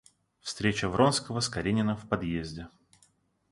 Встреча 0.39 0.89
Вронского 0.89 1.41
с 1.41 1.47
Карениным 1.47 1.95
в 1.95 2.07
подъезде. 2.09 2.67